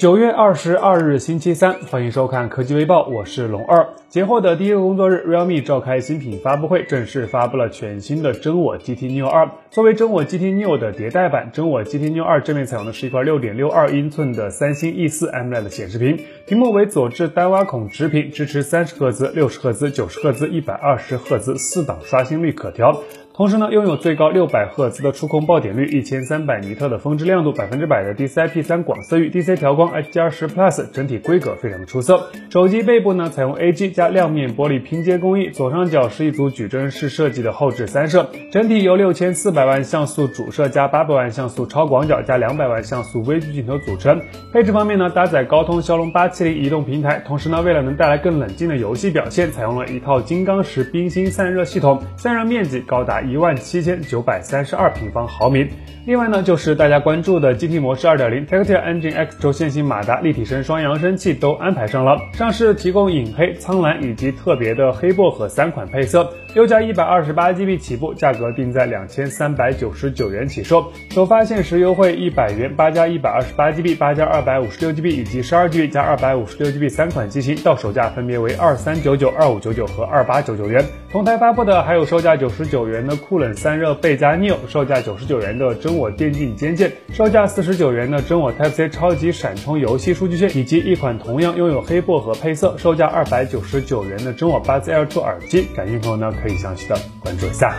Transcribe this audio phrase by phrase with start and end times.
[0.00, 3.86] 九月二十二日星期三，欢迎收看科技微报，我是龙二。
[4.08, 9.50] 节后的第一个工作日，realme 召开新品发布会，正式发布了全新的真我 GT Neo 二。
[9.70, 23.02] 作为真我 GT Neo 的迭代版，真我 GT Neo 二正面采用的是一块六点六二英寸的三星 E 四 MLED 显示屏，屏幕为左置单挖孔直屏，支持三十赫兹、六十赫兹、九十赫兹、一百二十赫兹四档刷新率可调。
[23.40, 32.28] 同时呢，拥有最高六百赫兹的触控爆点率，一千三百尼特的峰值亮度，百分之百的 DCI-P 三广色域，DC 调光，HDR10 Plus，整体规格非常的出色。
[32.50, 44.20] 手机背部呢，采用 AG 加亮面玻璃拼接工艺，左上角是一组矩阵式设计的后置三摄，整体由六千四百万像素主摄加八百万像素超广角加两百万像素微距镜头组成。
[44.52, 55.68] 配置方面呢，搭载高通骁龙八七零移动平台，同时呢，为了能带来更冷静的游戏表现，采用了一套金刚石冰芯散热系统，散热面积高达一万七千九百三十二平方毫米。
[56.06, 62.18] 另外呢，就是大家关注的 GT 模式二点零 Tectile Engine X 轴线性马达立体声双扬声器都安排上了。
[62.32, 70.92] 上市提供影黑、苍蓝以及特别的黑薄荷三款配色，六加一百二十八 GB 起步，价格定在两千三百九十九元起售。
[71.10, 80.84] 首发限时优惠一百元，八加一百二十八 GB、八加二百五十六 GB 以及十二 GB 加二百五十六 GB 三款机型，到手价分别为二三九九、二五九九和二八九九元。
[81.12, 95.62] 同台发布的还有售价九十九元的酷冷散热倍加 Neo，售价九十九元的真我电竞肩键，售价四十九元的真我 Type C 超级闪充游戏数据线，以及一款同样拥有黑薄荷配色，售价二百九十九元的真我 Buds Air 2耳机。
[95.76, 97.74] 感兴趣的朋友呢，可以详细的关注一下。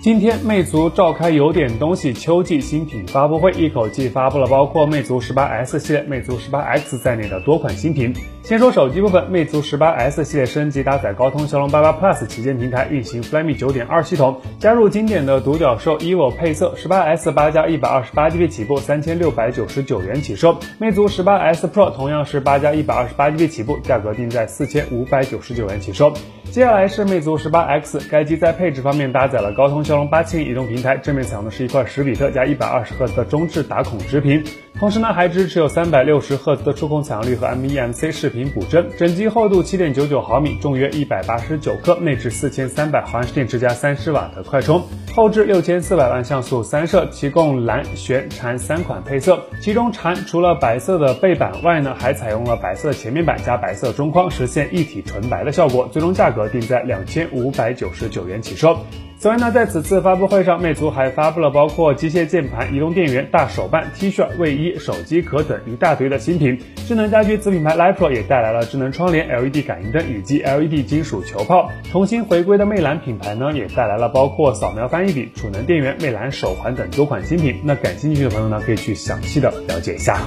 [0.00, 8.14] 今天，魅族召开有点东西秋季新品发布会，一口气发布了包括魅族十八 S 系列、魅族十八 X 在内的多款新品。
[8.46, 16.72] 先说手机部分，魅族十八 S 系列升级搭载高通骁龙八八 Plus 旗舰平台，运行 Flyme 九点二系统，加入经典的独角兽 EVO 配色。
[16.76, 20.56] 十八 S 八加一百二十八 GB 起步，三千六百九十九元起售。
[20.78, 26.12] 魅族十八 S Pro 同样是八加一百二十八 GB 起步，价格定在四千五百九十九元起售。
[26.52, 34.42] 接下来是魅族十八 X，该机在配置方面搭载了高通骁龙八七零移动平台，正面采用的是一块十比特加一百二十赫兹的中置打孔直屏，
[34.78, 38.86] 同时呢还支持有三百六十赫兹的触控采样率和 MEMC 视频补帧。
[38.98, 44.82] 整机厚度七点九九毫米，重约一百八十九克，内置四千三百毫安时电池加三十瓦的快充，
[45.16, 49.40] 后置六千四百万像素三摄，提供蓝、玄、蝉三款配色。
[49.62, 55.88] 其中蝉除了白色的背板外呢，还采用了白色前面板加白色中框，实现一体纯白的效果。
[55.90, 58.76] 最终价格定在两千五百九十九元起售。
[59.18, 66.60] 此外呢，在此次发布会上，魅族还发布了包括机械键盘、移动电源、大手办、T 恤、卫衣、手机壳等一大堆的新品。
[66.86, 71.70] 智能家居子品牌 Lipro 也带来了智能窗帘、LED 感应灯以及 LED 金属球泡。
[71.90, 77.60] 重新回归的魅蓝品牌呢，也带来了包括扫描翻译笔、储能电源、魅蓝手环等多款新品。
[77.64, 80.20] 那感兴趣的朋友呢，可以去详细的了解一下。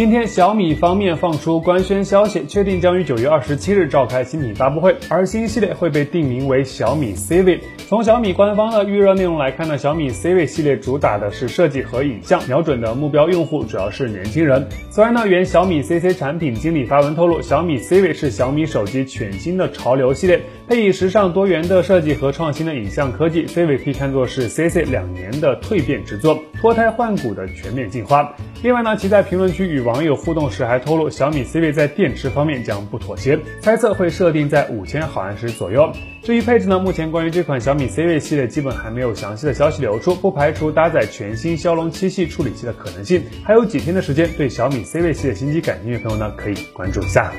[0.00, 7.58] 今天，小米方面放出官宣消息，确定将于九月二十七日召开新品发布会，而新系列会被定名为小米 Civi。
[7.86, 14.66] 从小米官方的预热内容来看呢，小米 Civi 系列主打的是设计和影像，瞄准的目标用户主要是年轻人。
[14.88, 28.34] 此外呢，原小米 CC 产品经理发文透露，小米 Civi 是小米手机全新的潮流系列，配以时尚多元的设计和创新的影像科技，Civi 可以看作是 CC 两年的蜕变之作，脱胎换骨的全面进化。
[28.62, 35.90] 另外呢，其在评论区与网友互动时还透露，小米 Civi 在电池方面将不妥协，猜测会设定在五千毫安时左右。
[36.22, 43.22] 至于配置呢，目前关于这款小米 Civi 系列基本还没有详细的消息流出，不排除搭载全新骁龙七系处理器的可能性。
[43.42, 47.32] 还有几天的时间，对小米 Civi 系列新机感兴趣的朋友呢，可以关注一下。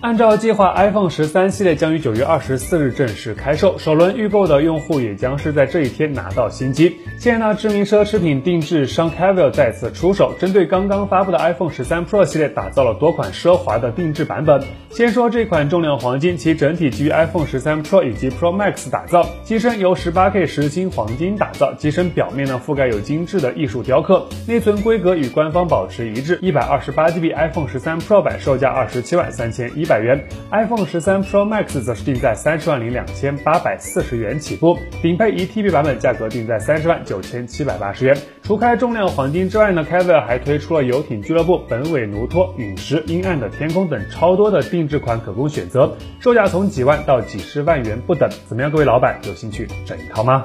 [0.00, 6.96] 按照计划，iPhone 十三系列将于九月二十四日正式开售，首轮预购的用户也将是在这一天拿到新机。
[7.18, 14.62] 现在呢，知名奢侈品定制商 Cavill 再次出手，针对刚刚发布的 iPhone 十三 Pro 系列，打造了多款奢华的定制版本。
[14.90, 31.24] 先说这款重量黄金，其整体基于 iPhone 十三 Pro 以及 Pro Max 打造，机身由十八 K 实心黄金打造，机身表面呢覆盖有精致的艺术雕刻，内存规格与官方保持一致，一百二十八 GB iPhone 十三 Pro 版售价二十七万三千一百元，iPhone 十三
[31.24, 38.16] Pro Max 则是定在三十万零两千八百四十元起步，顶配一 TB 版本价格定在三十万九千七百八十元。
[38.42, 45.90] 除开重量黄金之外呢 c a v i l 还推出了游艇俱乐部、本尾奴托、陨石、阴暗的天空等超多的定制款可供选择，
[46.20, 48.28] 售价从几万到几十万元不等。
[48.46, 50.44] 怎么样，各位老板有兴趣整一套吗？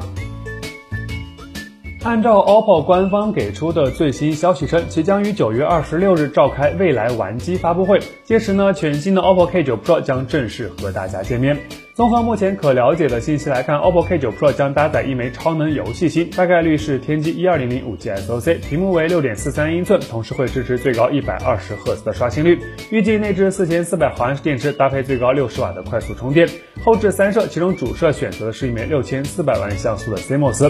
[2.03, 11.57] 按照 OPPO 官方给出的最新消息称，其将于九月二十六日召开未来玩机发布会，届时呢，全新的 OPPO K9 Pro 将正式和大家见面。
[11.93, 22.59] 综合目前可了解的信息来看，OPPO K9 Pro 将搭载一枚超能游戏芯，大概率是天玑一二零零五 G SoC，屏幕为六点四三英寸，同时会支持最高一百二十赫兹的刷新率。
[22.91, 26.49] 预计内置四千四百毫安时电池，搭配最高六十瓦的快速充电。
[26.83, 30.69] 后置三摄，其中主摄选择的是一枚六千四百万像素的 CMOS。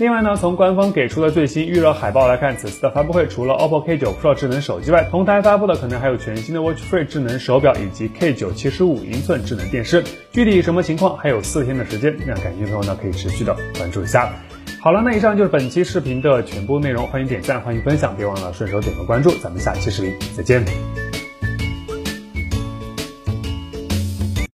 [0.00, 10.02] 另外呢，从官方给出的最新预热海报来看，此次的发布会除了 OPPO K9 Pro 智能手机外，同台发布的可能还有全新的 Watch Free 智能手表以及 K9 七十五英寸智能电视。
[10.32, 14.32] 具体什么情况，还有四天的时间，让感兴趣的朋友呢可以持续的关注一下。
[14.80, 20.93] 好了，那以上就是本期视频的全部内容，欢迎点赞，欢迎分享，别忘了顺手点个关注，咱们下期视频再见。